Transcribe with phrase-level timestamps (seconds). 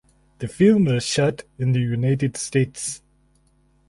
[0.39, 3.03] The film was shot in the United States.